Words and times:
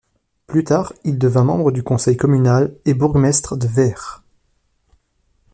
Plus 0.47 0.63
tard, 0.63 0.93
il 1.03 1.19
devint 1.19 1.43
membre 1.43 1.69
du 1.71 1.83
conseil 1.83 2.17
communal 2.17 2.73
et 2.85 2.95
bourgmestre 2.95 3.55
de 3.55 3.67
Veere. 3.67 4.23